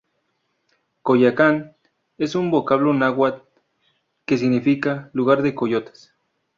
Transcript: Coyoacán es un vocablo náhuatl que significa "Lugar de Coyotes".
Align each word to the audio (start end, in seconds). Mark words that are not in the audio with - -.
Coyoacán 1.03 1.75
es 2.17 2.33
un 2.33 2.49
vocablo 2.49 2.91
náhuatl 2.91 3.43
que 4.25 4.35
significa 4.39 5.11
"Lugar 5.13 5.43
de 5.43 5.53
Coyotes". 5.53 6.11